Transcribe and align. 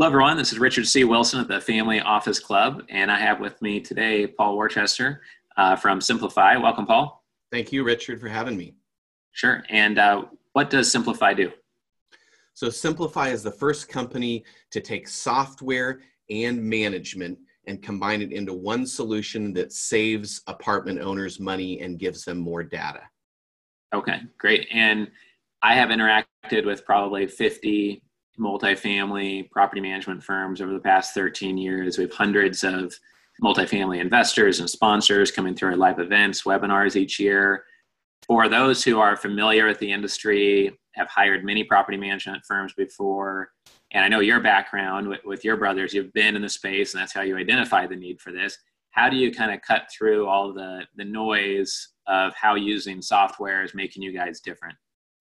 Hello, 0.00 0.06
everyone. 0.06 0.36
This 0.36 0.52
is 0.52 0.60
Richard 0.60 0.86
C. 0.86 1.02
Wilson 1.02 1.40
at 1.40 1.48
the 1.48 1.60
Family 1.60 2.00
Office 2.00 2.38
Club, 2.38 2.84
and 2.88 3.10
I 3.10 3.18
have 3.18 3.40
with 3.40 3.60
me 3.60 3.80
today 3.80 4.28
Paul 4.28 4.56
Worcester 4.56 5.22
uh, 5.56 5.74
from 5.74 6.00
Simplify. 6.00 6.56
Welcome, 6.56 6.86
Paul. 6.86 7.24
Thank 7.50 7.72
you, 7.72 7.82
Richard, 7.82 8.20
for 8.20 8.28
having 8.28 8.56
me. 8.56 8.76
Sure. 9.32 9.64
And 9.70 9.98
uh, 9.98 10.26
what 10.52 10.70
does 10.70 10.88
Simplify 10.88 11.34
do? 11.34 11.50
So, 12.54 12.70
Simplify 12.70 13.30
is 13.30 13.42
the 13.42 13.50
first 13.50 13.88
company 13.88 14.44
to 14.70 14.80
take 14.80 15.08
software 15.08 15.98
and 16.30 16.62
management 16.62 17.36
and 17.66 17.82
combine 17.82 18.22
it 18.22 18.30
into 18.30 18.54
one 18.54 18.86
solution 18.86 19.52
that 19.54 19.72
saves 19.72 20.42
apartment 20.46 21.00
owners 21.00 21.40
money 21.40 21.80
and 21.80 21.98
gives 21.98 22.24
them 22.24 22.38
more 22.38 22.62
data. 22.62 23.00
Okay, 23.92 24.20
great. 24.38 24.68
And 24.72 25.10
I 25.60 25.74
have 25.74 25.88
interacted 25.88 26.64
with 26.66 26.84
probably 26.86 27.26
50 27.26 28.00
multifamily 28.38 29.50
property 29.50 29.80
management 29.80 30.22
firms 30.22 30.60
over 30.60 30.72
the 30.72 30.80
past 30.80 31.14
13 31.14 31.58
years. 31.58 31.98
We 31.98 32.04
have 32.04 32.12
hundreds 32.12 32.64
of 32.64 32.94
multifamily 33.42 34.00
investors 34.00 34.60
and 34.60 34.68
sponsors 34.68 35.30
coming 35.30 35.54
through 35.54 35.70
our 35.70 35.76
live 35.76 36.00
events, 36.00 36.42
webinars 36.42 36.96
each 36.96 37.18
year. 37.18 37.64
For 38.26 38.48
those 38.48 38.82
who 38.82 38.98
are 38.98 39.16
familiar 39.16 39.66
with 39.66 39.78
the 39.78 39.90
industry, 39.90 40.78
have 40.94 41.08
hired 41.08 41.44
many 41.44 41.62
property 41.62 41.96
management 41.96 42.44
firms 42.44 42.74
before, 42.74 43.52
and 43.92 44.04
I 44.04 44.08
know 44.08 44.20
your 44.20 44.40
background 44.40 45.08
with, 45.08 45.20
with 45.24 45.44
your 45.44 45.56
brothers, 45.56 45.94
you've 45.94 46.12
been 46.12 46.36
in 46.36 46.42
the 46.42 46.48
space, 46.48 46.92
and 46.92 47.00
that's 47.00 47.12
how 47.12 47.22
you 47.22 47.36
identify 47.36 47.86
the 47.86 47.96
need 47.96 48.20
for 48.20 48.32
this. 48.32 48.58
How 48.90 49.08
do 49.08 49.16
you 49.16 49.32
kind 49.32 49.52
of 49.52 49.62
cut 49.62 49.88
through 49.96 50.26
all 50.26 50.52
the, 50.52 50.82
the 50.96 51.04
noise 51.04 51.88
of 52.06 52.34
how 52.34 52.56
using 52.56 53.00
software 53.00 53.62
is 53.62 53.74
making 53.74 54.02
you 54.02 54.12
guys 54.12 54.40
different? 54.40 54.76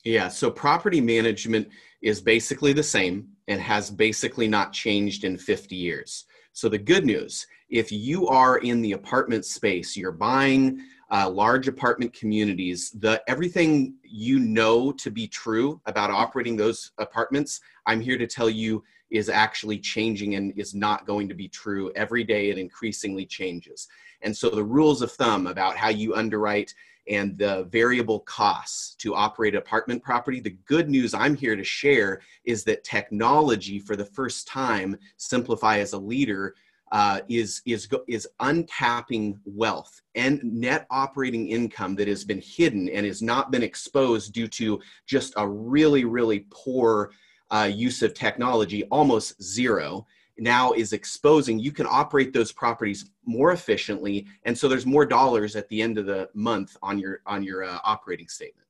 Yeah, 0.08 0.30
so 0.30 0.50
property 0.50 1.02
management 1.02 1.68
is 2.02 2.22
basically 2.22 2.72
the 2.72 2.82
same 2.82 3.28
and 3.50 3.60
has 3.60 3.92
basically 3.92 4.48
not 4.48 4.72
changed 4.72 5.26
in 5.26 5.38
50 5.38 5.76
years. 5.76 6.24
So 6.54 6.70
the 6.70 6.78
good 6.78 7.06
news, 7.06 7.46
if 7.70 7.92
you 7.92 8.26
are 8.30 8.60
in 8.60 8.82
the 8.82 8.94
apartment 8.94 9.44
space, 9.44 9.98
you're 9.98 10.14
buying 10.14 10.80
uh, 11.12 11.30
large 11.30 11.68
apartment 11.68 12.14
communities, 12.14 12.92
the 12.92 13.22
everything 13.28 13.96
you 14.02 14.40
know 14.40 14.94
to 14.94 15.12
be 15.12 15.28
true 15.28 15.82
about 15.88 16.10
operating 16.10 16.56
those 16.56 16.94
apartments, 17.00 17.60
I'm 17.86 18.00
here 18.00 18.18
to 18.18 18.28
tell 18.28 18.50
you 18.50 18.86
is 19.12 19.28
actually 19.28 19.78
changing 19.78 20.36
and 20.36 20.58
is 20.58 20.74
not 20.74 21.06
going 21.06 21.28
to 21.28 21.36
be 21.36 21.50
true 21.50 21.92
every 21.98 22.24
day. 22.24 22.50
It 22.50 22.58
increasingly 22.58 23.26
changes. 23.26 23.90
And 24.22 24.36
so 24.36 24.50
the 24.50 24.64
rules 24.64 25.02
of 25.02 25.12
thumb 25.12 25.48
about 25.48 25.76
how 25.76 25.90
you 25.90 26.16
underwrite 26.16 26.74
and 27.10 27.38
the 27.38 27.68
variable 27.72 28.20
costs 28.22 28.96
to 28.96 29.16
operate 29.16 29.56
apartment 29.56 30.04
property. 30.04 30.40
The 30.40 30.58
good 30.66 30.90
news 30.90 31.14
I'm 31.14 31.36
here 31.36 31.56
to 31.56 31.64
share 31.64 32.22
is 32.46 32.64
that 32.66 32.84
technology, 32.84 33.80
for 33.80 33.96
the 33.96 34.06
first 34.06 34.48
time, 34.48 34.98
Simplify 35.18 35.80
as 35.80 35.94
a 35.94 35.98
leader, 35.98 36.56
uh, 36.92 37.20
is 37.28 37.62
is 37.66 37.88
is 38.08 38.28
untapping 38.40 39.38
wealth 39.46 40.02
and 40.16 40.42
net 40.44 40.88
operating 40.90 41.50
income 41.50 41.96
that 41.96 42.08
has 42.08 42.24
been 42.24 42.42
hidden 42.42 42.88
and 42.90 43.06
has 43.06 43.22
not 43.22 43.52
been 43.52 43.64
exposed 43.64 44.32
due 44.32 44.48
to 44.48 44.80
just 45.06 45.34
a 45.36 45.46
really 45.46 46.06
really 46.06 46.46
poor 46.50 47.12
uh, 47.52 47.70
use 47.72 48.02
of 48.02 48.14
technology, 48.14 48.84
almost 48.86 49.42
zero 49.42 50.06
now 50.40 50.72
is 50.74 50.94
exposing 50.94 51.60
you 51.60 51.72
can 51.72 51.88
operate 51.90 52.34
those 52.34 52.52
properties 52.52 53.10
more 53.26 53.52
efficiently. 53.52 54.28
And 54.44 54.58
so 54.58 54.68
there's 54.68 54.86
more 54.86 55.06
dollars 55.06 55.56
at 55.56 55.68
the 55.70 55.82
end 55.82 55.98
of 55.98 56.06
the 56.06 56.30
month 56.34 56.78
on 56.82 57.00
your 57.00 57.22
on 57.26 57.44
your 57.44 57.64
uh, 57.64 57.80
operating 57.84 58.28
statement. 58.28 58.68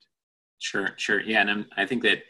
Sure 0.59 0.89
sure. 0.97 1.21
Yeah 1.21 1.41
and 1.41 1.49
I'm, 1.49 1.65
i 1.77 1.85
think 1.85 2.01
that 2.03 2.23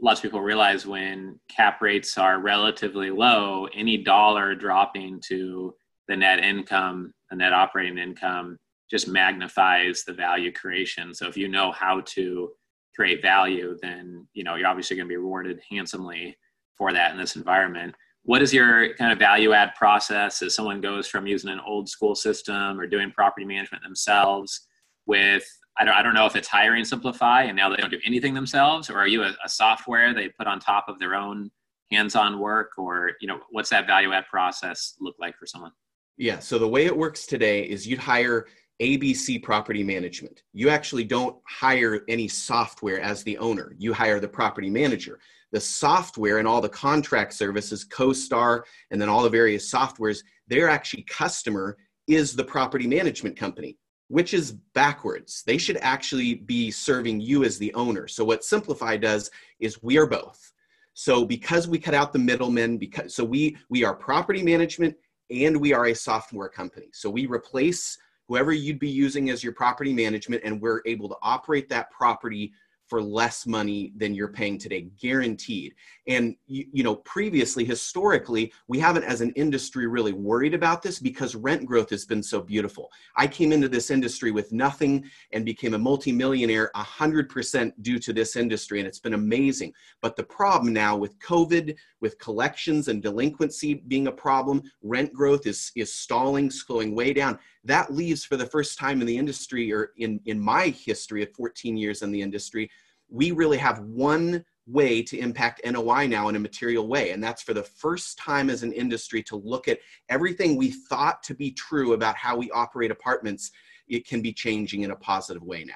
lots 0.00 0.20
of 0.20 0.22
people 0.22 0.40
realize 0.40 0.86
when 0.86 1.38
cap 1.48 1.80
rates 1.80 2.18
are 2.18 2.40
relatively 2.40 3.10
low 3.10 3.68
any 3.74 3.98
dollar 3.98 4.54
dropping 4.54 5.20
to 5.28 5.74
the 6.08 6.16
net 6.16 6.40
income 6.40 7.12
the 7.30 7.36
net 7.36 7.52
operating 7.52 7.98
income 7.98 8.58
just 8.90 9.08
magnifies 9.08 10.04
the 10.04 10.12
value 10.12 10.52
creation. 10.52 11.14
So 11.14 11.26
if 11.26 11.36
you 11.36 11.48
know 11.48 11.72
how 11.72 12.02
to 12.06 12.52
create 12.94 13.22
value 13.22 13.76
then 13.82 14.26
you 14.34 14.44
know 14.44 14.54
you're 14.54 14.68
obviously 14.68 14.96
going 14.96 15.08
to 15.08 15.12
be 15.12 15.16
rewarded 15.16 15.60
handsomely 15.68 16.36
for 16.78 16.92
that 16.92 17.10
in 17.10 17.18
this 17.18 17.34
environment 17.34 17.94
what 18.24 18.40
is 18.40 18.52
your 18.52 18.94
kind 18.94 19.12
of 19.12 19.18
value 19.18 19.52
add 19.52 19.74
process 19.74 20.40
as 20.42 20.54
someone 20.54 20.80
goes 20.80 21.06
from 21.06 21.26
using 21.26 21.50
an 21.50 21.60
old 21.60 21.88
school 21.88 22.14
system 22.14 22.80
or 22.80 22.86
doing 22.86 23.10
property 23.10 23.46
management 23.46 23.82
themselves 23.82 24.66
with 25.06 25.44
I 25.76 25.84
don't, 25.84 25.94
I 25.94 26.02
don't 26.02 26.14
know 26.14 26.26
if 26.26 26.36
it's 26.36 26.48
hiring 26.48 26.84
simplify 26.84 27.42
and 27.42 27.56
now 27.56 27.68
they 27.68 27.76
don't 27.76 27.90
do 27.90 28.00
anything 28.04 28.32
themselves 28.32 28.88
or 28.88 28.98
are 28.98 29.06
you 29.06 29.22
a, 29.22 29.34
a 29.44 29.48
software 29.48 30.14
they 30.14 30.28
put 30.28 30.46
on 30.46 30.58
top 30.58 30.86
of 30.88 30.98
their 30.98 31.14
own 31.14 31.50
hands-on 31.90 32.38
work 32.38 32.72
or 32.78 33.12
you 33.20 33.28
know 33.28 33.40
what's 33.50 33.70
that 33.70 33.86
value 33.86 34.12
add 34.12 34.24
process 34.30 34.94
look 35.00 35.16
like 35.20 35.36
for 35.36 35.46
someone? 35.46 35.72
Yeah 36.16 36.38
so 36.38 36.58
the 36.58 36.68
way 36.68 36.86
it 36.86 36.96
works 36.96 37.26
today 37.26 37.62
is 37.62 37.86
you'd 37.86 37.98
hire 37.98 38.46
abc 38.82 39.42
property 39.42 39.84
management 39.84 40.42
you 40.52 40.68
actually 40.68 41.04
don't 41.04 41.36
hire 41.46 42.00
any 42.08 42.26
software 42.26 43.00
as 43.00 43.22
the 43.22 43.38
owner 43.38 43.74
you 43.78 43.92
hire 43.92 44.18
the 44.18 44.28
property 44.28 44.70
manager 44.70 45.18
the 45.54 45.60
software 45.60 46.38
and 46.38 46.48
all 46.48 46.60
the 46.60 46.68
contract 46.68 47.32
services, 47.32 47.86
CoStar, 47.86 48.62
and 48.90 49.00
then 49.00 49.08
all 49.08 49.22
the 49.22 49.30
various 49.30 49.72
softwares, 49.72 50.18
their 50.48 50.68
actually 50.68 51.04
customer 51.04 51.76
is 52.08 52.34
the 52.34 52.42
property 52.42 52.88
management 52.88 53.36
company, 53.36 53.78
which 54.08 54.34
is 54.34 54.50
backwards. 54.74 55.44
They 55.46 55.56
should 55.56 55.76
actually 55.76 56.34
be 56.34 56.72
serving 56.72 57.20
you 57.20 57.44
as 57.44 57.56
the 57.56 57.72
owner. 57.74 58.08
So 58.08 58.24
what 58.24 58.42
Simplify 58.42 58.96
does 58.96 59.30
is 59.60 59.80
we 59.80 59.96
are 59.96 60.08
both. 60.08 60.52
So 60.94 61.24
because 61.24 61.68
we 61.68 61.78
cut 61.78 61.94
out 61.94 62.12
the 62.12 62.18
middlemen, 62.18 62.76
because 62.76 63.14
so 63.14 63.22
we 63.24 63.56
we 63.70 63.84
are 63.84 63.94
property 63.94 64.42
management 64.42 64.96
and 65.30 65.56
we 65.56 65.72
are 65.72 65.86
a 65.86 65.94
software 65.94 66.48
company. 66.48 66.88
So 66.92 67.08
we 67.08 67.26
replace 67.26 67.96
whoever 68.28 68.52
you'd 68.52 68.78
be 68.78 68.88
using 68.88 69.30
as 69.30 69.42
your 69.42 69.52
property 69.52 69.92
management 69.92 70.42
and 70.44 70.60
we're 70.60 70.82
able 70.86 71.08
to 71.08 71.16
operate 71.22 71.68
that 71.68 71.90
property 71.90 72.52
for 72.88 73.02
less 73.02 73.46
money 73.46 73.92
than 73.96 74.14
you're 74.14 74.28
paying 74.28 74.58
today 74.58 74.82
guaranteed. 75.00 75.74
And 76.06 76.36
you, 76.46 76.66
you, 76.72 76.84
know 76.84 76.96
previously 76.96 77.64
historically 77.64 78.52
we 78.68 78.78
haven't 78.78 79.04
as 79.04 79.20
an 79.20 79.30
industry 79.32 79.86
really 79.86 80.12
worried 80.12 80.54
about 80.54 80.82
this 80.82 80.98
because 80.98 81.34
rent 81.34 81.64
growth 81.64 81.90
has 81.90 82.04
been 82.04 82.22
so 82.22 82.40
beautiful. 82.40 82.90
I 83.16 83.26
came 83.26 83.52
into 83.52 83.68
this 83.68 83.90
industry 83.90 84.30
with 84.30 84.52
nothing 84.52 85.04
and 85.32 85.44
became 85.44 85.74
a 85.74 85.78
multimillionaire 85.78 86.70
100% 86.76 87.72
due 87.80 87.98
to 87.98 88.12
this 88.12 88.36
industry 88.36 88.80
and 88.80 88.86
it's 88.86 89.00
been 89.00 89.14
amazing. 89.14 89.72
But 90.02 90.16
the 90.16 90.24
problem 90.24 90.72
now 90.72 90.96
with 90.96 91.18
covid 91.18 91.74
with 92.00 92.18
collections 92.18 92.88
and 92.88 93.02
delinquency 93.02 93.74
being 93.88 94.08
a 94.08 94.12
problem 94.12 94.62
rent 94.82 95.12
growth 95.12 95.46
is 95.46 95.72
is 95.74 95.92
stalling 95.92 96.50
slowing 96.50 96.94
way 96.94 97.14
down 97.14 97.38
that 97.64 97.92
leaves 97.92 98.24
for 98.24 98.36
the 98.36 98.46
first 98.46 98.78
time 98.78 99.00
in 99.00 99.06
the 99.06 99.16
industry 99.16 99.72
or 99.72 99.92
in, 99.96 100.20
in 100.26 100.38
my 100.38 100.68
history 100.68 101.22
of 101.22 101.32
14 101.32 101.76
years 101.76 102.02
in 102.02 102.10
the 102.10 102.20
industry, 102.20 102.70
we 103.08 103.30
really 103.30 103.58
have 103.58 103.80
one 103.80 104.44
way 104.66 105.02
to 105.02 105.18
impact 105.18 105.60
NOI 105.64 106.06
now 106.06 106.28
in 106.28 106.36
a 106.36 106.38
material 106.38 106.86
way. 106.86 107.10
And 107.10 107.22
that's 107.22 107.42
for 107.42 107.54
the 107.54 107.62
first 107.62 108.18
time 108.18 108.48
as 108.48 108.62
an 108.62 108.72
industry 108.72 109.22
to 109.24 109.36
look 109.36 109.68
at 109.68 109.78
everything 110.08 110.56
we 110.56 110.70
thought 110.70 111.22
to 111.24 111.34
be 111.34 111.50
true 111.50 111.92
about 111.92 112.16
how 112.16 112.36
we 112.36 112.50
operate 112.50 112.90
apartments, 112.90 113.50
it 113.88 114.06
can 114.06 114.22
be 114.22 114.32
changing 114.32 114.82
in 114.82 114.90
a 114.90 114.96
positive 114.96 115.42
way 115.42 115.64
now. 115.64 115.74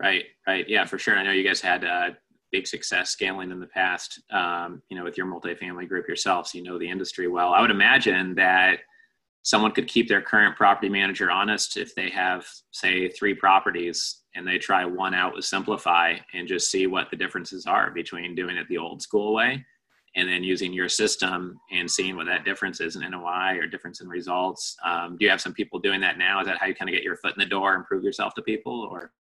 Right, 0.00 0.24
right. 0.46 0.68
Yeah, 0.68 0.84
for 0.84 0.98
sure. 0.98 1.16
I 1.16 1.24
know 1.24 1.32
you 1.32 1.44
guys 1.44 1.60
had 1.60 1.84
uh, 1.84 2.10
big 2.52 2.66
success 2.66 3.10
scaling 3.10 3.50
in 3.50 3.58
the 3.58 3.66
past, 3.66 4.22
um, 4.30 4.82
you 4.90 4.96
know, 4.96 5.04
with 5.04 5.16
your 5.16 5.26
multifamily 5.26 5.88
group 5.88 6.06
yourself, 6.08 6.48
so 6.48 6.58
you 6.58 6.64
know 6.64 6.78
the 6.78 6.88
industry 6.88 7.26
well. 7.26 7.52
I 7.52 7.60
would 7.60 7.70
imagine 7.70 8.34
that 8.36 8.80
someone 9.42 9.72
could 9.72 9.88
keep 9.88 10.08
their 10.08 10.22
current 10.22 10.56
property 10.56 10.88
manager 10.88 11.30
honest 11.30 11.76
if 11.76 11.94
they 11.94 12.10
have 12.10 12.46
say 12.70 13.08
three 13.08 13.34
properties 13.34 14.22
and 14.34 14.46
they 14.46 14.58
try 14.58 14.84
one 14.84 15.14
out 15.14 15.34
with 15.34 15.44
simplify 15.44 16.14
and 16.34 16.48
just 16.48 16.70
see 16.70 16.86
what 16.86 17.10
the 17.10 17.16
differences 17.16 17.66
are 17.66 17.90
between 17.90 18.34
doing 18.34 18.56
it 18.56 18.66
the 18.68 18.78
old 18.78 19.00
school 19.02 19.34
way 19.34 19.64
and 20.16 20.28
then 20.28 20.42
using 20.42 20.72
your 20.72 20.88
system 20.88 21.60
and 21.70 21.90
seeing 21.90 22.16
what 22.16 22.26
that 22.26 22.44
difference 22.44 22.80
is 22.80 22.96
in 22.96 23.08
NOI 23.08 23.56
or 23.56 23.66
difference 23.66 24.00
in 24.00 24.08
results. 24.08 24.76
Um, 24.84 25.16
do 25.16 25.24
you 25.24 25.30
have 25.30 25.40
some 25.40 25.52
people 25.52 25.78
doing 25.78 26.00
that 26.00 26.18
now? 26.18 26.40
Is 26.40 26.46
that 26.46 26.58
how 26.58 26.66
you 26.66 26.74
kind 26.74 26.88
of 26.88 26.94
get 26.94 27.04
your 27.04 27.16
foot 27.16 27.34
in 27.36 27.40
the 27.40 27.46
door 27.46 27.74
and 27.74 27.84
prove 27.84 28.02
yourself 28.02 28.34
to 28.34 28.42
people 28.42 28.88
or? 28.90 29.12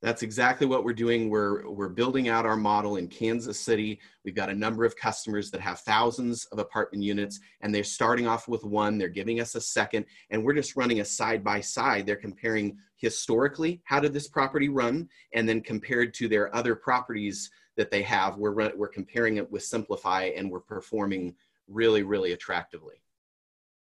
That's 0.00 0.22
exactly 0.22 0.64
what 0.66 0.84
we're 0.84 0.92
doing. 0.92 1.28
We're, 1.28 1.68
we're 1.68 1.88
building 1.88 2.28
out 2.28 2.46
our 2.46 2.56
model 2.56 2.96
in 2.96 3.08
Kansas 3.08 3.58
City. 3.58 3.98
We've 4.24 4.34
got 4.34 4.48
a 4.48 4.54
number 4.54 4.84
of 4.84 4.96
customers 4.96 5.50
that 5.50 5.60
have 5.60 5.80
thousands 5.80 6.44
of 6.52 6.60
apartment 6.60 7.02
units, 7.02 7.40
and 7.62 7.74
they're 7.74 7.82
starting 7.82 8.28
off 8.28 8.46
with 8.46 8.62
one. 8.62 8.96
They're 8.96 9.08
giving 9.08 9.40
us 9.40 9.56
a 9.56 9.60
second, 9.60 10.06
and 10.30 10.44
we're 10.44 10.54
just 10.54 10.76
running 10.76 11.00
a 11.00 11.04
side 11.04 11.42
by 11.42 11.60
side. 11.60 12.06
They're 12.06 12.14
comparing 12.14 12.78
historically 12.96 13.80
how 13.84 13.98
did 13.98 14.12
this 14.12 14.28
property 14.28 14.68
run, 14.68 15.08
and 15.34 15.48
then 15.48 15.60
compared 15.60 16.14
to 16.14 16.28
their 16.28 16.54
other 16.54 16.76
properties 16.76 17.50
that 17.76 17.90
they 17.90 18.02
have, 18.02 18.36
we're, 18.36 18.76
we're 18.76 18.88
comparing 18.88 19.38
it 19.38 19.50
with 19.50 19.64
Simplify, 19.64 20.30
and 20.36 20.48
we're 20.48 20.60
performing 20.60 21.34
really, 21.66 22.04
really 22.04 22.32
attractively. 22.32 23.02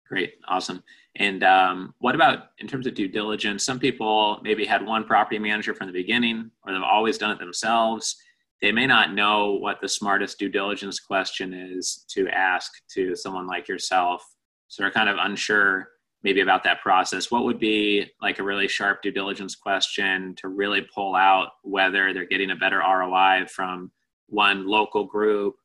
Great, 0.09 0.35
awesome. 0.47 0.83
And 1.17 1.43
um, 1.43 1.95
what 1.99 2.15
about 2.15 2.51
in 2.59 2.69
terms 2.69 2.87
of 2.87 2.95
due 2.95 3.09
diligence? 3.09 3.65
Some 3.65 3.79
people 3.79 4.39
maybe 4.43 4.65
had 4.65 4.85
one 4.85 5.05
property 5.05 5.39
manager 5.39 5.75
from 5.75 5.89
the 5.89 5.93
beginning, 5.93 6.51
or 6.65 6.73
they've 6.73 6.83
always 6.83 7.19
done 7.19 7.33
it 7.33 7.39
themselves. 7.39 8.17
they 8.63 8.73
may 8.73 8.87
not 8.87 9.13
know 9.13 9.53
what 9.53 9.81
the 9.81 9.89
smartest 9.89 10.39
due 10.39 10.49
diligence 10.49 11.01
question 11.01 11.53
is 11.53 12.05
to 12.09 12.29
ask 12.29 12.71
to 12.95 13.15
someone 13.17 13.47
like 13.47 13.69
yourself. 13.69 14.25
So 14.69 14.83
they're 14.83 14.93
kind 14.93 15.09
of 15.09 15.17
unsure 15.21 15.89
maybe 16.23 16.41
about 16.41 16.65
that 16.65 16.81
process. 16.81 17.31
What 17.31 17.45
would 17.45 17.59
be 17.59 18.07
like 18.23 18.39
a 18.39 18.43
really 18.43 18.69
sharp 18.69 19.03
due 19.03 19.13
diligence 19.13 19.55
question 19.55 20.35
to 20.37 20.49
really 20.49 20.87
pull 20.95 21.15
out 21.15 21.51
whether 21.63 22.13
they're 22.13 22.25
getting 22.27 22.51
a 22.51 22.57
better 22.57 22.79
ROI 22.79 23.47
from 23.49 23.91
one 24.29 24.67
local 24.67 25.05
group 25.05 25.57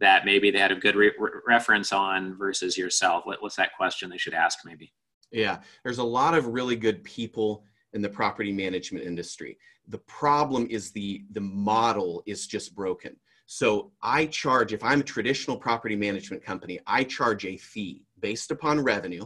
that 0.00 0.24
maybe 0.24 0.50
they 0.50 0.58
had 0.58 0.72
a 0.72 0.76
good 0.76 0.96
re- 0.96 1.12
reference 1.46 1.92
on 1.92 2.36
versus 2.36 2.76
yourself? 2.78 3.26
What, 3.26 3.42
what's 3.42 3.56
that 3.56 3.76
question 3.76 4.08
they 4.10 4.18
should 4.18 4.34
ask 4.34 4.60
maybe? 4.64 4.92
Yeah, 5.30 5.58
there's 5.84 5.98
a 5.98 6.04
lot 6.04 6.34
of 6.34 6.46
really 6.46 6.76
good 6.76 7.04
people 7.04 7.64
in 7.92 8.02
the 8.02 8.08
property 8.08 8.52
management 8.52 9.04
industry. 9.04 9.58
The 9.88 9.98
problem 9.98 10.66
is 10.70 10.90
the 10.90 11.24
the 11.32 11.40
model 11.40 12.22
is 12.26 12.46
just 12.46 12.74
broken. 12.74 13.16
So 13.46 13.92
I 14.02 14.26
charge 14.26 14.74
if 14.74 14.84
I'm 14.84 15.00
a 15.00 15.04
traditional 15.04 15.56
property 15.56 15.96
management 15.96 16.44
company, 16.44 16.80
I 16.86 17.04
charge 17.04 17.46
a 17.46 17.56
fee 17.56 18.04
based 18.20 18.50
upon 18.50 18.80
revenue 18.80 19.24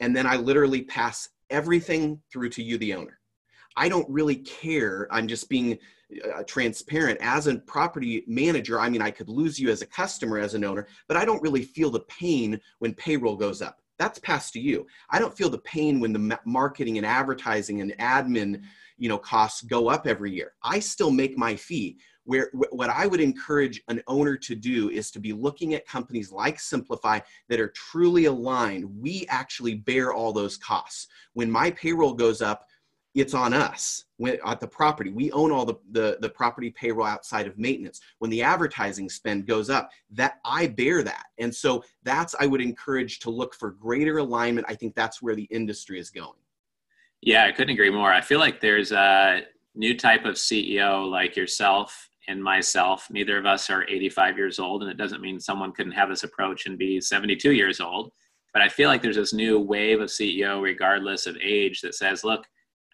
and 0.00 0.16
then 0.16 0.26
I 0.26 0.36
literally 0.36 0.82
pass 0.82 1.28
everything 1.50 2.20
through 2.32 2.48
to 2.50 2.62
you 2.62 2.78
the 2.78 2.94
owner. 2.94 3.18
I 3.76 3.88
don't 3.88 4.08
really 4.08 4.36
care. 4.36 5.06
I'm 5.10 5.28
just 5.28 5.48
being 5.48 5.78
uh, 6.36 6.42
transparent 6.44 7.18
as 7.20 7.46
a 7.46 7.58
property 7.58 8.24
manager. 8.26 8.80
I 8.80 8.88
mean, 8.88 9.02
I 9.02 9.10
could 9.10 9.28
lose 9.28 9.58
you 9.58 9.70
as 9.70 9.82
a 9.82 9.86
customer, 9.86 10.38
as 10.38 10.54
an 10.54 10.64
owner, 10.64 10.86
but 11.08 11.16
I 11.16 11.24
don't 11.24 11.42
really 11.42 11.62
feel 11.62 11.90
the 11.90 12.00
pain 12.00 12.60
when 12.78 12.94
payroll 12.94 13.36
goes 13.36 13.62
up. 13.62 13.80
That's 13.98 14.18
passed 14.18 14.54
to 14.54 14.60
you. 14.60 14.86
I 15.10 15.18
don't 15.18 15.36
feel 15.36 15.50
the 15.50 15.58
pain 15.58 16.00
when 16.00 16.12
the 16.12 16.38
marketing 16.46 16.96
and 16.96 17.06
advertising 17.06 17.82
and 17.82 17.92
admin 17.98 18.62
you 18.96 19.08
know 19.08 19.18
costs 19.18 19.62
go 19.62 19.88
up 19.88 20.06
every 20.06 20.30
year. 20.30 20.52
I 20.62 20.78
still 20.78 21.10
make 21.10 21.36
my 21.36 21.56
fee. 21.56 21.98
Where 22.24 22.50
what 22.52 22.90
i 22.90 23.06
would 23.06 23.20
encourage 23.20 23.82
an 23.88 24.02
owner 24.06 24.36
to 24.36 24.54
do 24.54 24.90
is 24.90 25.10
to 25.10 25.18
be 25.18 25.32
looking 25.32 25.74
at 25.74 25.86
companies 25.86 26.30
like 26.30 26.60
simplify 26.60 27.18
that 27.48 27.60
are 27.60 27.68
truly 27.68 28.26
aligned. 28.26 28.84
We 29.00 29.26
actually 29.28 29.74
bear 29.74 30.12
all 30.12 30.32
those 30.32 30.56
costs. 30.56 31.08
When 31.32 31.50
my 31.50 31.70
payroll 31.70 32.12
goes 32.12 32.40
up 32.42 32.66
it's 33.14 33.34
on 33.34 33.52
us 33.52 34.04
when, 34.18 34.38
at 34.46 34.60
the 34.60 34.66
property. 34.66 35.10
We 35.10 35.32
own 35.32 35.50
all 35.50 35.64
the, 35.64 35.74
the, 35.90 36.18
the 36.20 36.28
property 36.28 36.70
payroll 36.70 37.06
outside 37.06 37.46
of 37.46 37.58
maintenance. 37.58 38.00
When 38.18 38.30
the 38.30 38.42
advertising 38.42 39.08
spend 39.08 39.46
goes 39.46 39.68
up, 39.68 39.90
that 40.12 40.38
I 40.44 40.68
bear 40.68 41.02
that. 41.02 41.26
And 41.38 41.54
so 41.54 41.82
that's, 42.02 42.34
I 42.38 42.46
would 42.46 42.60
encourage 42.60 43.18
to 43.20 43.30
look 43.30 43.54
for 43.54 43.72
greater 43.72 44.18
alignment. 44.18 44.66
I 44.68 44.74
think 44.74 44.94
that's 44.94 45.20
where 45.20 45.34
the 45.34 45.48
industry 45.50 45.98
is 45.98 46.10
going. 46.10 46.38
Yeah, 47.20 47.44
I 47.44 47.52
couldn't 47.52 47.74
agree 47.74 47.90
more. 47.90 48.12
I 48.12 48.20
feel 48.20 48.38
like 48.38 48.60
there's 48.60 48.92
a 48.92 49.42
new 49.74 49.96
type 49.96 50.24
of 50.24 50.36
CEO 50.36 51.10
like 51.10 51.36
yourself 51.36 52.08
and 52.28 52.42
myself. 52.42 53.08
Neither 53.10 53.36
of 53.38 53.44
us 53.44 53.68
are 53.70 53.84
85 53.88 54.38
years 54.38 54.58
old, 54.58 54.82
and 54.82 54.90
it 54.90 54.96
doesn't 54.96 55.20
mean 55.20 55.38
someone 55.40 55.72
couldn't 55.72 55.92
have 55.92 56.08
this 56.08 56.22
approach 56.22 56.66
and 56.66 56.78
be 56.78 57.00
72 57.00 57.52
years 57.52 57.80
old. 57.80 58.12
But 58.52 58.62
I 58.62 58.68
feel 58.68 58.88
like 58.88 59.02
there's 59.02 59.16
this 59.16 59.32
new 59.32 59.60
wave 59.60 60.00
of 60.00 60.08
CEO, 60.08 60.62
regardless 60.62 61.26
of 61.26 61.36
age, 61.42 61.80
that 61.82 61.94
says, 61.94 62.24
look, 62.24 62.46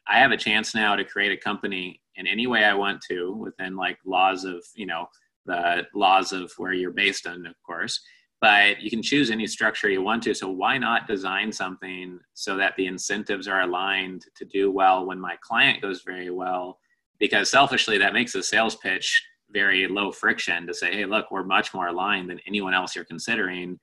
I 0.09 0.19
have 0.19 0.31
a 0.31 0.37
chance 0.37 0.75
now 0.75 0.97
to 0.97 1.05
create 1.05 1.33
a 1.33 1.37
company 1.43 2.01
in 2.17 2.27
any 2.27 2.47
way 2.47 2.65
I 2.65 2.75
want 2.75 3.01
to 3.11 3.33
within 3.33 3.77
like 3.77 3.99
laws 4.05 4.45
of, 4.45 4.65
you 4.75 4.87
know, 4.87 5.07
the 5.47 5.87
laws 5.95 6.33
of 6.33 6.53
where 6.59 6.73
you're 6.73 6.93
based 6.93 7.27
on, 7.27 7.47
of 7.47 7.55
course. 7.65 8.01
But 8.41 8.81
you 8.81 8.91
can 8.91 9.03
choose 9.03 9.31
any 9.31 9.47
structure 9.47 9.89
you 9.89 10.03
want 10.03 10.23
to. 10.25 10.35
So 10.35 10.51
why 10.51 10.79
not 10.79 11.07
design 11.07 11.51
something 11.51 12.19
so 12.35 12.57
that 12.57 12.75
the 12.77 12.87
incentives 12.87 13.49
are 13.49 13.63
aligned 13.63 14.25
to 14.37 14.45
do 14.45 14.71
well 14.71 15.07
when 15.07 15.19
my 15.19 15.37
client 15.41 15.81
goes 15.81 16.03
very 16.05 16.31
well? 16.31 16.79
Because 17.19 17.51
selfishly, 17.51 17.97
that 17.99 18.13
makes 18.13 18.35
a 18.35 18.43
sales 18.43 18.77
pitch 18.77 19.23
very 19.51 19.89
low 19.89 20.13
friction 20.13 20.67
to 20.67 20.75
say, 20.75 20.93
hey, 20.93 21.07
look, 21.07 21.31
we're 21.31 21.45
much 21.45 21.73
more 21.73 21.89
aligned 21.89 22.29
than 22.29 22.41
anyone 22.47 22.75
else 22.75 22.95
you're 22.95 23.05
considering 23.05 23.79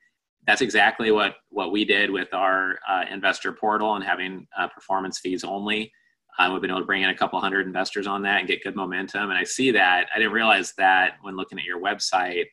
that's 0.45 0.61
exactly 0.61 1.11
what 1.11 1.35
what 1.49 1.71
we 1.71 1.85
did 1.85 2.11
with 2.11 2.33
our 2.33 2.79
uh, 2.87 3.05
investor 3.09 3.53
portal 3.53 3.95
and 3.95 4.03
having 4.03 4.47
uh, 4.57 4.67
performance 4.67 5.19
fees 5.19 5.43
only 5.43 5.91
uh, 6.39 6.49
we've 6.51 6.61
been 6.61 6.71
able 6.71 6.79
to 6.79 6.85
bring 6.85 7.03
in 7.03 7.09
a 7.09 7.17
couple 7.17 7.39
hundred 7.39 7.67
investors 7.67 8.07
on 8.07 8.21
that 8.23 8.39
and 8.39 8.47
get 8.47 8.63
good 8.63 8.75
momentum. 8.75 9.29
And 9.29 9.37
I 9.37 9.43
see 9.43 9.71
that. 9.71 10.07
I 10.13 10.17
didn't 10.17 10.33
realize 10.33 10.73
that 10.77 11.17
when 11.21 11.35
looking 11.35 11.59
at 11.59 11.65
your 11.65 11.79
website, 11.79 12.45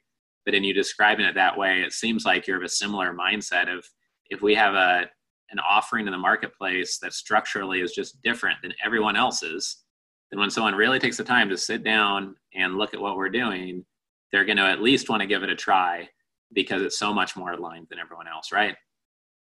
but 0.44 0.54
in 0.54 0.64
you 0.64 0.74
describing 0.74 1.26
it 1.26 1.34
that 1.34 1.56
way, 1.56 1.82
it 1.82 1.92
seems 1.92 2.24
like 2.24 2.46
you're 2.46 2.58
of 2.58 2.62
a 2.62 2.68
similar 2.68 3.14
mindset 3.14 3.74
of 3.74 3.84
if 4.28 4.42
we 4.42 4.54
have 4.54 4.74
a 4.74 5.06
an 5.52 5.58
offering 5.58 6.06
in 6.06 6.12
the 6.12 6.18
marketplace 6.18 6.98
that 6.98 7.12
structurally 7.12 7.80
is 7.80 7.92
just 7.92 8.22
different 8.22 8.56
than 8.62 8.72
everyone 8.84 9.16
else's, 9.16 9.78
then 10.30 10.38
when 10.38 10.50
someone 10.50 10.74
really 10.74 11.00
takes 11.00 11.16
the 11.16 11.24
time 11.24 11.48
to 11.48 11.56
sit 11.56 11.82
down 11.82 12.36
and 12.54 12.78
look 12.78 12.94
at 12.94 13.00
what 13.00 13.16
we're 13.16 13.28
doing, 13.28 13.84
they're 14.30 14.44
going 14.44 14.56
to 14.56 14.66
at 14.66 14.80
least 14.80 15.08
want 15.08 15.20
to 15.20 15.26
give 15.26 15.42
it 15.42 15.50
a 15.50 15.56
try 15.56 16.08
because 16.52 16.82
it's 16.82 16.98
so 16.98 17.12
much 17.12 17.36
more 17.36 17.52
aligned 17.52 17.88
than 17.90 17.98
everyone 17.98 18.28
else, 18.28 18.52
right? 18.52 18.76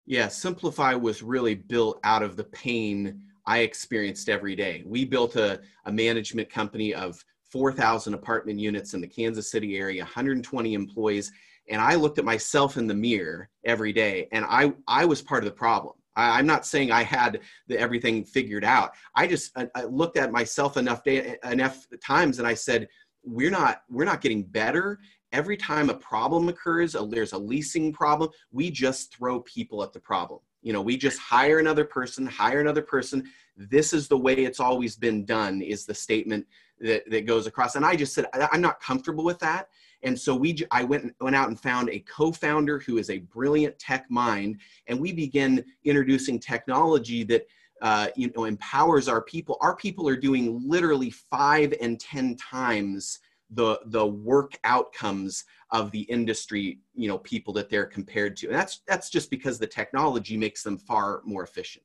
Yeah, 0.06 0.28
Simplify 0.28 0.94
was 0.94 1.22
really 1.22 1.54
built 1.54 1.98
out 2.04 2.22
of 2.22 2.36
the 2.36 2.44
pain 2.44 3.20
I 3.46 3.58
experienced 3.58 4.28
every 4.28 4.56
day. 4.56 4.82
We 4.86 5.04
built 5.04 5.36
a, 5.36 5.60
a 5.84 5.92
management 5.92 6.50
company 6.50 6.94
of 6.94 7.22
4,000 7.50 8.14
apartment 8.14 8.58
units 8.58 8.94
in 8.94 9.00
the 9.00 9.06
Kansas 9.06 9.50
City 9.50 9.78
area, 9.78 10.02
120 10.02 10.74
employees. 10.74 11.32
And 11.68 11.80
I 11.80 11.94
looked 11.94 12.18
at 12.18 12.24
myself 12.24 12.76
in 12.76 12.86
the 12.86 12.94
mirror 12.94 13.48
every 13.64 13.92
day 13.92 14.28
and 14.32 14.44
I, 14.48 14.72
I 14.86 15.04
was 15.04 15.22
part 15.22 15.42
of 15.42 15.50
the 15.50 15.56
problem. 15.56 15.94
I, 16.16 16.38
am 16.38 16.46
not 16.46 16.64
saying 16.64 16.90
I 16.90 17.02
had 17.02 17.40
the, 17.68 17.78
everything 17.78 18.24
figured 18.24 18.64
out. 18.64 18.92
I 19.14 19.26
just 19.26 19.56
I, 19.56 19.68
I 19.74 19.84
looked 19.84 20.16
at 20.16 20.32
myself 20.32 20.76
enough 20.76 21.04
day, 21.04 21.36
enough 21.44 21.86
times 22.04 22.38
and 22.38 22.48
I 22.48 22.54
said, 22.54 22.88
we're 23.22 23.50
not, 23.50 23.82
we're 23.90 24.04
not 24.04 24.20
getting 24.20 24.44
better 24.44 24.98
every 25.32 25.56
time 25.56 25.90
a 25.90 25.94
problem 25.94 26.48
occurs, 26.48 26.94
a, 26.94 27.06
there's 27.06 27.32
a 27.32 27.38
leasing 27.38 27.92
problem, 27.92 28.30
we 28.52 28.70
just 28.70 29.14
throw 29.14 29.40
people 29.40 29.82
at 29.82 29.92
the 29.92 30.00
problem. 30.00 30.40
You 30.66 30.72
know, 30.72 30.82
we 30.82 30.96
just 30.96 31.20
hire 31.20 31.60
another 31.60 31.84
person, 31.84 32.26
hire 32.26 32.60
another 32.60 32.82
person. 32.82 33.30
This 33.56 33.92
is 33.92 34.08
the 34.08 34.18
way 34.18 34.34
it's 34.34 34.58
always 34.58 34.96
been 34.96 35.24
done, 35.24 35.62
is 35.62 35.86
the 35.86 35.94
statement 35.94 36.44
that, 36.80 37.08
that 37.08 37.24
goes 37.24 37.46
across. 37.46 37.76
And 37.76 37.86
I 37.86 37.94
just 37.94 38.12
said, 38.12 38.26
I'm 38.34 38.62
not 38.62 38.80
comfortable 38.80 39.22
with 39.22 39.38
that. 39.38 39.68
And 40.02 40.18
so 40.18 40.34
we, 40.34 40.58
I 40.72 40.82
went, 40.82 41.14
went 41.20 41.36
out 41.36 41.50
and 41.50 41.60
found 41.60 41.88
a 41.90 42.00
co-founder 42.00 42.80
who 42.80 42.98
is 42.98 43.10
a 43.10 43.18
brilliant 43.18 43.78
tech 43.78 44.10
mind, 44.10 44.58
and 44.88 44.98
we 44.98 45.12
began 45.12 45.64
introducing 45.84 46.40
technology 46.40 47.22
that 47.22 47.46
uh, 47.80 48.08
you 48.16 48.32
know 48.34 48.46
empowers 48.46 49.06
our 49.06 49.22
people. 49.22 49.58
Our 49.60 49.76
people 49.76 50.08
are 50.08 50.16
doing 50.16 50.60
literally 50.66 51.10
five 51.10 51.74
and 51.80 52.00
ten 52.00 52.34
times 52.36 53.20
the 53.50 53.78
the 53.86 54.06
work 54.06 54.58
outcomes 54.64 55.44
of 55.72 55.90
the 55.90 56.02
industry 56.02 56.80
you 56.94 57.08
know 57.08 57.18
people 57.18 57.52
that 57.54 57.68
they're 57.68 57.86
compared 57.86 58.36
to. 58.38 58.46
And 58.46 58.56
that's 58.56 58.82
that's 58.86 59.10
just 59.10 59.30
because 59.30 59.58
the 59.58 59.66
technology 59.66 60.36
makes 60.36 60.62
them 60.62 60.78
far 60.78 61.22
more 61.24 61.42
efficient. 61.42 61.84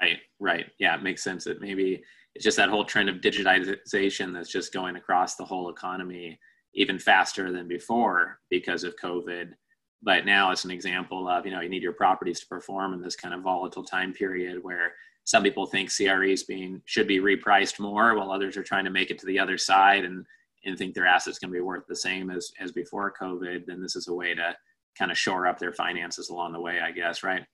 Right 0.00 0.18
right. 0.40 0.66
Yeah 0.78 0.96
it 0.96 1.02
makes 1.02 1.22
sense 1.22 1.44
that 1.44 1.60
maybe 1.60 2.02
it's 2.34 2.44
just 2.44 2.56
that 2.56 2.68
whole 2.68 2.84
trend 2.84 3.08
of 3.08 3.16
digitization 3.16 4.32
that's 4.32 4.50
just 4.50 4.72
going 4.72 4.96
across 4.96 5.36
the 5.36 5.44
whole 5.44 5.70
economy 5.70 6.38
even 6.74 6.98
faster 6.98 7.50
than 7.52 7.68
before 7.68 8.40
because 8.50 8.84
of 8.84 8.96
covid. 9.02 9.52
But 10.02 10.26
now 10.26 10.50
it's 10.50 10.64
an 10.64 10.70
example 10.70 11.28
of 11.28 11.46
you 11.46 11.52
know 11.52 11.60
you 11.60 11.68
need 11.68 11.82
your 11.82 11.92
properties 11.92 12.40
to 12.40 12.46
perform 12.46 12.92
in 12.92 13.00
this 13.00 13.16
kind 13.16 13.34
of 13.34 13.42
volatile 13.42 13.84
time 13.84 14.12
period 14.12 14.62
where 14.62 14.92
some 15.24 15.42
people 15.42 15.66
think 15.66 15.90
CREs 15.90 16.44
being 16.44 16.80
should 16.84 17.08
be 17.08 17.18
repriced 17.18 17.80
more 17.80 18.14
while 18.14 18.30
others 18.30 18.56
are 18.56 18.62
trying 18.62 18.84
to 18.84 18.90
make 18.90 19.10
it 19.10 19.18
to 19.18 19.26
the 19.26 19.38
other 19.38 19.58
side 19.58 20.04
and 20.04 20.24
and 20.66 20.76
think 20.76 20.94
their 20.94 21.06
assets 21.06 21.38
can 21.38 21.50
be 21.50 21.60
worth 21.60 21.84
the 21.88 21.96
same 21.96 22.30
as 22.30 22.52
as 22.60 22.72
before 22.72 23.14
COVID, 23.20 23.64
then 23.66 23.80
this 23.80 23.96
is 23.96 24.08
a 24.08 24.14
way 24.14 24.34
to 24.34 24.54
kind 24.98 25.10
of 25.10 25.18
shore 25.18 25.46
up 25.46 25.58
their 25.58 25.72
finances 25.72 26.28
along 26.28 26.52
the 26.52 26.60
way, 26.60 26.80
I 26.80 26.90
guess, 26.90 27.22
right? 27.22 27.44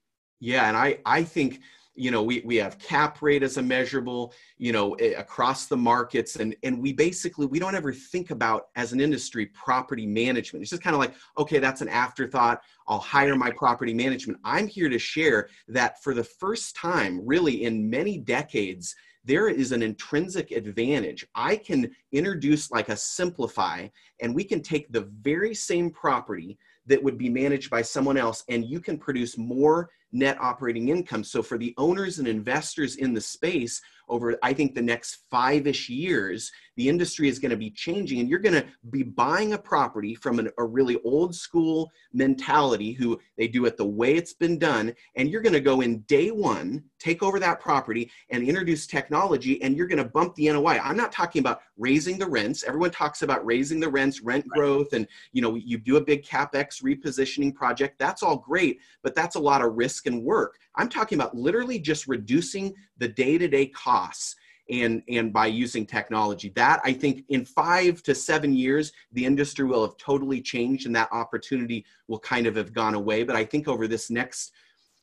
Yeah, 0.40 0.68
and 0.68 0.76
I 0.76 0.98
I 1.06 1.22
think 1.22 1.60
you 1.94 2.10
know 2.10 2.22
we, 2.22 2.40
we 2.44 2.56
have 2.56 2.78
cap 2.78 3.20
rate 3.20 3.42
as 3.42 3.58
a 3.58 3.62
measurable 3.62 4.32
you 4.56 4.72
know 4.72 4.94
across 4.94 5.66
the 5.66 5.76
markets 5.76 6.36
and 6.36 6.56
and 6.62 6.80
we 6.80 6.90
basically 6.90 7.44
we 7.44 7.58
don't 7.58 7.74
ever 7.74 7.92
think 7.92 8.30
about 8.30 8.68
as 8.76 8.94
an 8.94 9.00
industry 9.00 9.46
property 9.46 10.06
management. 10.06 10.62
It's 10.62 10.70
just 10.70 10.82
kind 10.82 10.94
of 10.94 11.00
like 11.00 11.14
okay 11.36 11.58
that's 11.58 11.82
an 11.82 11.88
afterthought. 11.88 12.62
I'll 12.88 12.98
hire 12.98 13.36
my 13.36 13.50
property 13.50 13.92
management. 13.92 14.40
I'm 14.42 14.66
here 14.66 14.88
to 14.88 14.98
share 14.98 15.48
that 15.68 16.02
for 16.02 16.14
the 16.14 16.24
first 16.24 16.74
time 16.74 17.20
really 17.24 17.64
in 17.64 17.88
many 17.88 18.18
decades 18.18 18.96
there 19.24 19.48
is 19.48 19.72
an 19.72 19.82
intrinsic 19.82 20.50
advantage. 20.50 21.26
I 21.34 21.56
can 21.56 21.94
introduce 22.12 22.70
like 22.70 22.88
a 22.88 22.96
simplify, 22.96 23.88
and 24.20 24.34
we 24.34 24.44
can 24.44 24.62
take 24.62 24.90
the 24.90 25.08
very 25.22 25.54
same 25.54 25.90
property 25.90 26.58
that 26.86 27.02
would 27.02 27.18
be 27.18 27.28
managed 27.28 27.70
by 27.70 27.82
someone 27.82 28.16
else, 28.16 28.44
and 28.48 28.64
you 28.64 28.80
can 28.80 28.98
produce 28.98 29.38
more 29.38 29.90
net 30.12 30.36
operating 30.40 30.90
income. 30.90 31.24
So 31.24 31.42
for 31.42 31.58
the 31.58 31.74
owners 31.78 32.18
and 32.18 32.28
investors 32.28 32.96
in 32.96 33.14
the 33.14 33.20
space 33.20 33.80
over, 34.08 34.36
I 34.42 34.52
think 34.52 34.74
the 34.74 34.82
next 34.82 35.24
five-ish 35.30 35.88
years, 35.88 36.52
the 36.76 36.88
industry 36.88 37.28
is 37.28 37.38
going 37.38 37.50
to 37.50 37.56
be 37.56 37.70
changing 37.70 38.20
and 38.20 38.28
you're 38.28 38.38
going 38.38 38.60
to 38.60 38.66
be 38.90 39.02
buying 39.02 39.52
a 39.52 39.58
property 39.58 40.14
from 40.14 40.38
an, 40.38 40.50
a 40.58 40.64
really 40.64 40.98
old 41.04 41.34
school 41.34 41.90
mentality 42.12 42.92
who 42.92 43.18
they 43.36 43.48
do 43.48 43.64
it 43.66 43.76
the 43.76 43.84
way 43.84 44.14
it's 44.14 44.32
been 44.34 44.58
done. 44.58 44.94
And 45.16 45.30
you're 45.30 45.42
going 45.42 45.52
to 45.52 45.60
go 45.60 45.80
in 45.80 46.00
day 46.00 46.30
one, 46.30 46.82
take 46.98 47.22
over 47.22 47.38
that 47.40 47.60
property 47.60 48.10
and 48.30 48.46
introduce 48.46 48.86
technology 48.86 49.62
and 49.62 49.76
you're 49.76 49.86
going 49.86 50.02
to 50.02 50.04
bump 50.04 50.34
the 50.34 50.50
NOI. 50.50 50.78
I'm 50.82 50.96
not 50.96 51.12
talking 51.12 51.40
about 51.40 51.60
raising 51.76 52.18
the 52.18 52.26
rents. 52.26 52.64
Everyone 52.64 52.90
talks 52.90 53.22
about 53.22 53.44
raising 53.44 53.80
the 53.80 53.88
rents, 53.88 54.20
rent 54.20 54.44
right. 54.48 54.58
growth, 54.58 54.92
and 54.92 55.06
you 55.32 55.42
know, 55.42 55.54
you 55.54 55.78
do 55.78 55.96
a 55.96 56.00
big 56.00 56.22
capex 56.24 56.82
repositioning 56.82 57.54
project. 57.54 57.98
That's 57.98 58.22
all 58.22 58.36
great, 58.36 58.80
but 59.02 59.14
that's 59.14 59.36
a 59.36 59.40
lot 59.40 59.62
of 59.62 59.74
risk 59.74 60.01
and 60.06 60.22
work. 60.22 60.58
I'm 60.76 60.88
talking 60.88 61.18
about 61.18 61.36
literally 61.36 61.78
just 61.78 62.06
reducing 62.06 62.74
the 62.98 63.08
day-to-day 63.08 63.66
costs 63.66 64.36
and 64.70 65.02
and 65.08 65.32
by 65.32 65.46
using 65.46 65.84
technology. 65.84 66.50
That 66.54 66.80
i 66.84 66.92
think 66.92 67.24
in 67.28 67.44
five 67.44 68.02
to 68.04 68.14
seven 68.14 68.54
years 68.54 68.92
the 69.12 69.24
industry 69.24 69.64
will 69.64 69.84
have 69.84 69.96
totally 69.96 70.40
changed 70.40 70.86
and 70.86 70.94
that 70.94 71.12
opportunity 71.12 71.84
will 72.08 72.20
kind 72.20 72.46
of 72.46 72.56
have 72.56 72.72
gone 72.72 72.94
away. 72.94 73.24
But 73.24 73.36
i 73.36 73.44
think 73.44 73.68
over 73.68 73.88
this 73.88 74.10
next 74.10 74.52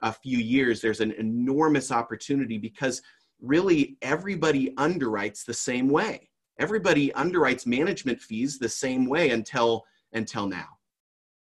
uh, 0.01 0.12
few 0.12 0.38
years 0.38 0.82
there's 0.82 1.01
an 1.01 1.12
enormous 1.13 1.91
opportunity 1.91 2.58
because 2.58 3.01
really 3.41 3.98
everybody 4.01 4.74
underwrites 4.75 5.46
the 5.46 5.53
same 5.53 5.89
way. 5.89 6.29
Everybody 6.58 7.10
underwrites 7.12 7.65
management 7.65 8.20
fees 8.22 8.60
the 8.60 8.70
same 8.70 9.08
way 9.08 9.29
until 9.29 9.84
until 10.13 10.48
now 10.48 10.79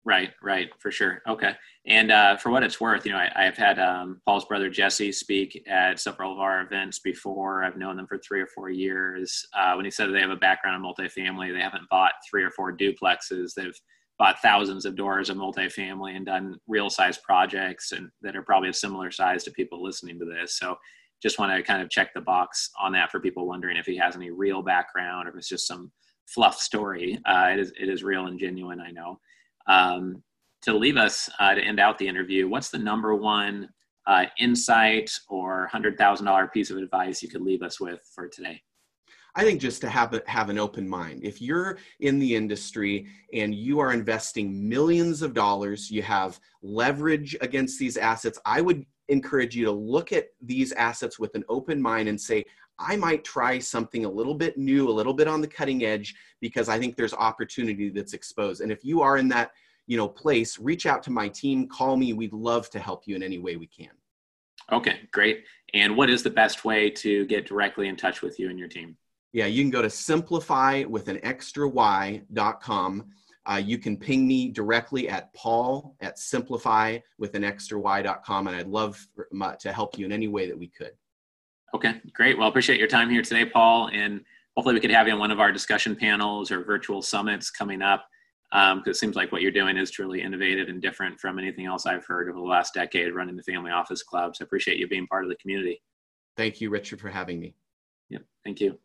right 0.06 0.30
right 0.42 0.70
for 0.78 0.90
sure 0.90 1.20
okay 1.28 1.54
and 1.88 2.10
uh, 2.10 2.36
for 2.36 2.50
what 2.50 2.64
it's 2.64 2.80
worth, 2.80 3.06
you 3.06 3.12
know, 3.12 3.18
I, 3.18 3.44
have 3.44 3.56
had 3.56 3.78
um, 3.78 4.20
Paul's 4.26 4.44
brother 4.44 4.68
Jesse 4.68 5.12
speak 5.12 5.62
at 5.68 6.00
several 6.00 6.32
of 6.32 6.40
our 6.40 6.62
events 6.62 6.98
before. 6.98 7.62
I've 7.62 7.76
known 7.76 7.96
them 7.96 8.08
for 8.08 8.18
three 8.18 8.40
or 8.40 8.48
four 8.48 8.70
years. 8.70 9.46
Uh, 9.56 9.75
when 9.75 9.84
he 9.84 9.90
said 9.92 10.12
they 10.12 10.20
have 10.20 10.30
a 10.30 10.36
background 10.36 10.84
in 10.84 10.90
multifamily, 10.90 11.54
they 11.54 11.60
haven't 11.60 11.88
bought 11.88 12.14
three 12.28 12.42
or 12.42 12.50
four 12.50 12.76
duplexes. 12.76 13.54
They've 13.54 13.78
bought 14.18 14.42
thousands 14.42 14.84
of 14.84 14.96
doors 14.96 15.30
of 15.30 15.36
multifamily 15.36 16.16
and 16.16 16.26
done 16.26 16.58
real 16.66 16.90
size 16.90 17.18
projects 17.18 17.92
and 17.92 18.10
that 18.20 18.34
are 18.34 18.42
probably 18.42 18.70
a 18.70 18.75
similar 18.75 19.12
size 19.12 19.44
to 19.44 19.52
people 19.52 19.80
listening 19.80 20.18
to 20.18 20.25
this. 20.25 20.58
So 20.58 20.76
just 21.22 21.38
want 21.38 21.56
to 21.56 21.62
kind 21.62 21.82
of 21.82 21.88
check 21.88 22.14
the 22.14 22.20
box 22.20 22.70
on 22.80 22.90
that 22.92 23.12
for 23.12 23.20
people 23.20 23.46
wondering 23.46 23.76
if 23.76 23.86
he 23.86 23.96
has 23.98 24.16
any 24.16 24.30
real 24.30 24.60
background 24.60 25.28
or 25.28 25.30
if 25.30 25.36
it's 25.36 25.48
just 25.48 25.68
some 25.68 25.92
fluff 26.26 26.58
story. 26.58 27.16
Uh, 27.26 27.50
it 27.52 27.60
is 27.60 27.72
it 27.80 27.88
is 27.88 28.02
real 28.02 28.26
and 28.26 28.40
genuine. 28.40 28.80
I 28.80 28.90
know. 28.90 29.20
Um, 29.66 30.23
to 30.62 30.75
leave 30.75 30.96
us 30.96 31.28
uh, 31.38 31.54
to 31.54 31.61
end 31.61 31.78
out 31.78 31.99
the 31.99 32.08
interview, 32.08 32.49
what's 32.49 32.70
the 32.70 32.78
number 32.78 33.14
one 33.14 33.68
uh, 34.06 34.25
insight 34.38 35.11
or 35.28 35.68
$100,000 35.73 36.52
piece 36.52 36.70
of 36.70 36.76
advice 36.76 37.23
you 37.23 37.28
could 37.28 37.42
leave 37.42 37.62
us 37.62 37.80
with 37.80 38.00
for 38.14 38.28
today? 38.28 38.61
I 39.37 39.44
think 39.44 39.61
just 39.61 39.82
to 39.82 39.90
have 39.90 40.14
a, 40.14 40.23
have 40.26 40.49
an 40.49 40.58
open 40.58 40.88
mind. 40.88 41.20
If 41.23 41.42
you're 41.42 41.78
in 42.00 42.18
the 42.18 42.35
industry 42.35 43.06
and 43.35 43.54
you 43.54 43.80
are 43.80 43.92
investing 43.92 44.66
millions 44.66 45.20
of 45.20 45.35
dollars, 45.35 45.90
you 45.90 46.02
have 46.02 46.40
leverage 46.62 47.37
against 47.42 47.78
these 47.78 47.99
assets. 47.99 48.38
I 48.46 48.62
would 48.62 48.87
encourage 49.08 49.54
you 49.54 49.66
to 49.66 49.70
look 49.70 50.12
at 50.12 50.28
these 50.40 50.73
assets 50.73 51.18
with 51.18 51.35
an 51.35 51.44
open 51.50 51.80
mind 51.80 52.08
and 52.08 52.18
say, 52.18 52.44
I 52.78 52.97
might 52.97 53.25
try 53.25 53.59
something 53.59 54.04
a 54.04 54.11
little 54.11 54.35
bit 54.35 54.59
new, 54.59 54.88
a 54.88 54.92
little 54.92 55.14
bit 55.14 55.28
on 55.28 55.40
the 55.40 55.49
cutting 55.49 55.85
edge, 55.85 56.14
because 56.40 56.68
I 56.68 56.78
think 56.78 56.97
there's 56.97 57.14
opportunity 57.14 57.88
that's 57.88 58.12
exposed. 58.12 58.61
And 58.61 58.71
if 58.71 58.85
you 58.85 59.02
are 59.02 59.16
in 59.16 59.28
that 59.28 59.52
you 59.87 59.97
know 59.97 60.09
place 60.09 60.59
reach 60.59 60.87
out 60.87 61.02
to 61.04 61.11
my 61.11 61.28
team 61.28 61.68
call 61.68 61.97
me. 61.97 62.12
We'd 62.12 62.33
love 62.33 62.68
to 62.71 62.78
help 62.78 63.06
you 63.06 63.16
in 63.16 63.23
any 63.23 63.38
way 63.38 63.56
we 63.56 63.66
can. 63.66 63.90
Okay 64.73 65.00
great. 65.12 65.45
And 65.75 65.97
what 65.97 66.11
is 66.11 66.23
the 66.23 66.30
best 66.30 66.64
way 66.64 66.90
to 66.90 67.26
get 67.26 67.47
directly 67.47 67.88
in 67.88 67.97
touch 67.97 68.23
with 68.23 68.38
you 68.38 68.50
and 68.50 68.59
your 68.59 68.68
team? 68.68 68.97
Yeah 69.33 69.47
you 69.47 69.62
can 69.62 69.71
go 69.71 69.83
to 69.83 69.90
simplify 69.90 70.85
with 70.85 71.09
an 71.09 71.21
extra 71.25 71.68
y.com 71.68 73.04
uh, 73.49 73.62
you 73.64 73.78
can 73.78 73.97
ping 73.97 74.26
me 74.26 74.49
directly 74.49 75.09
at 75.09 75.33
paul 75.35 75.95
at 76.00 76.18
simplify 76.18 76.99
with 77.18 77.35
an 77.35 77.45
extra 77.45 77.78
y.com 77.78 78.49
and 78.49 78.56
i'd 78.56 78.66
love 78.66 79.06
to 79.61 79.73
help 79.73 79.97
you 79.99 80.04
in 80.04 80.11
any 80.11 80.26
way 80.26 80.49
that 80.49 80.59
we 80.59 80.66
could 80.66 80.92
okay 81.75 82.00
great 82.12 82.38
well 82.38 82.49
appreciate 82.49 82.78
your 82.78 82.88
time 82.88 83.11
here 83.11 83.23
today 83.23 83.44
paul 83.44 83.88
and 83.92 84.20
hopefully 84.56 84.75
we 84.75 84.80
could 84.80 84.90
have 84.90 85.06
you 85.06 85.12
on 85.12 85.18
one 85.18 85.30
of 85.30 85.40
our 85.40 85.52
discussion 85.52 85.94
panels 85.94 86.50
or 86.50 86.64
virtual 86.64 87.02
summits 87.02 87.50
coming 87.50 87.82
up 87.82 88.06
because 88.50 88.73
um, 88.73 88.82
it 88.87 88.96
seems 88.96 89.16
like 89.16 89.32
what 89.32 89.42
you're 89.42 89.50
doing 89.50 89.76
is 89.76 89.90
truly 89.90 90.23
innovative 90.23 90.68
and 90.68 90.80
different 90.80 91.18
from 91.18 91.38
anything 91.38 91.66
else 91.66 91.85
I've 91.85 92.06
heard 92.06 92.28
over 92.28 92.38
the 92.38 92.44
last 92.44 92.75
decade 92.75 93.12
running 93.12 93.37
the 93.37 93.42
Family 93.42 93.73
Office 93.73 94.02
Club. 94.02 94.37
So 94.37 94.44
I 94.44 94.46
appreciate 94.46 94.78
you 94.78 94.87
being 94.87 95.06
part 95.08 95.25
of 95.25 95.30
the 95.30 95.37
community. 95.37 95.82
Thank 96.37 96.61
you, 96.61 96.70
Richard, 96.70 97.00
for 97.00 97.11
having 97.11 97.40
me. 97.40 97.54
Yep. 98.11 98.23
Thank 98.44 98.61
you. 98.61 98.78